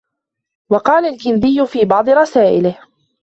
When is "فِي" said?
1.65-1.85